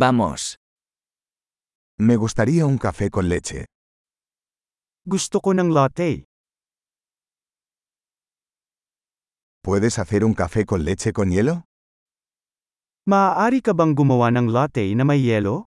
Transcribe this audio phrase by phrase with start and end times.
[0.00, 0.56] Vamos.
[1.98, 3.66] Me gustaría un café con leche.
[5.04, 6.24] Gusto ko ng latte.
[9.60, 11.68] ¿Puedes hacer un café con leche con hielo?
[13.04, 15.68] Maaari ka bang gumawa ng latte na may yelo?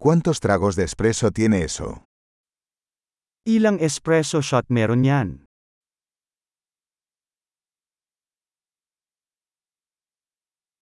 [0.00, 2.08] ¿Cuántos tragos de espresso tiene eso?
[3.44, 5.49] Ilang espresso shot meron yan?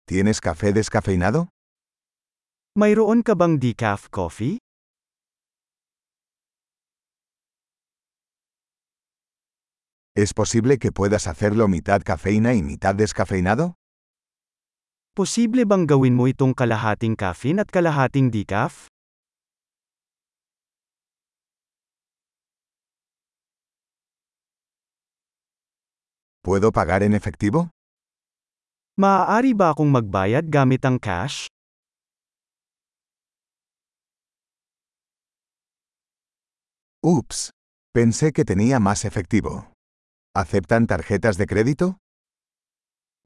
[0.07, 1.49] ¿Tienes café descafeinado?
[2.77, 4.59] Mayroon ka bang decaf coffee?
[10.15, 13.73] ¿Es posible que puedas hacerlo mitad cafeína y mitad descafeinado?
[15.15, 18.85] Posible bang gawin mo itong kalahating caffeine at kalahating decaf?
[26.43, 27.71] ¿Puedo pagar en efectivo?
[28.95, 31.51] Maaari ba akong magbayad gamit ang cash?
[37.03, 37.51] Ups.
[37.91, 39.67] Pensé que tenía más efectivo.
[40.31, 41.99] ¿Aceptan tarjetas de crédito?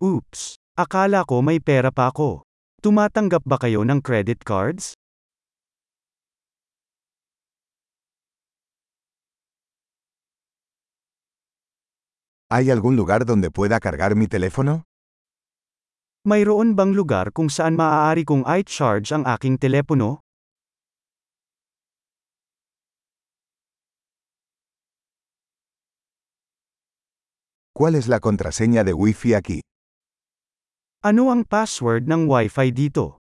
[0.01, 0.57] Oops.
[0.73, 2.41] Akala ko may pera pa ako.
[2.81, 4.97] Tumatanggap ba kayo ng credit cards?
[12.49, 14.88] ¿Hay algún lugar donde pueda cargar mi teléfono?
[16.27, 20.19] Mayroon bang lugar kung saan maaari kong i-charge ang aking telepono?
[27.71, 29.59] ¿Cuál es la contraseña de Wi-Fi aquí?
[31.07, 33.23] Ano ang password ng Wi-Fi dito?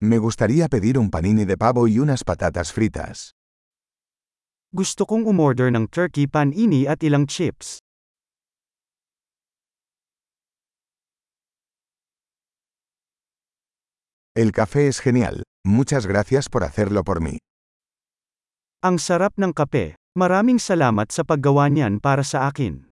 [0.00, 3.36] Me gustaría pedir un panini de pavo y unas patatas fritas.
[4.74, 7.78] Gusto kong umorder ng turkey panini at ilang chips.
[14.34, 15.46] El café es genial.
[15.62, 17.38] Muchas gracias por hacerlo por mí.
[18.82, 19.94] Ang sarap ng kape.
[20.18, 22.90] Maraming salamat sa paggawa niyan para sa akin.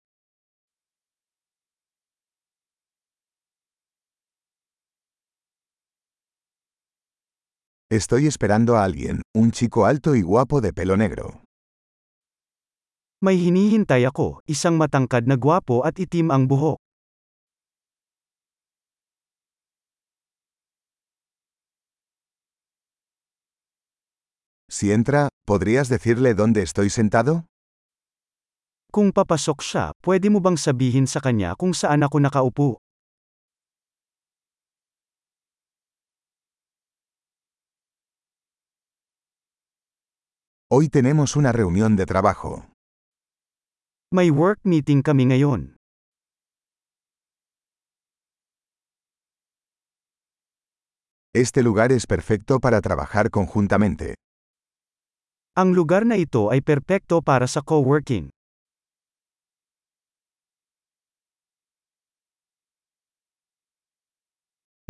[7.88, 11.41] Estoy esperando a alguien, un chico alto y guapo de pelo negro.
[13.20, 16.81] May hinihintay ako, isang matangkad na gwapo at itim ang buhok.
[24.72, 27.44] Si entra, ¿podrías decirle dónde estoy sentado?
[28.88, 32.80] Kung papasok siya, pwede mo bang sabihin sa kanya kung saan ako nakaupo?
[40.72, 42.69] Hoy tenemos una reunión de trabajo.
[44.10, 45.78] May work meeting kami ngayon.
[51.31, 54.19] Este lugar es perfecto para trabajar conjuntamente.
[55.54, 58.34] Ang lugar na ito ay perpekto para sa co-working.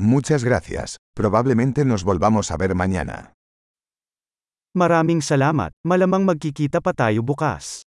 [0.01, 0.97] Muchas gracias.
[1.13, 3.37] Probablemente nos volvamos a ver mañana.
[4.73, 7.85] Maraming salamat, malamang magkikita pa tayo bukas.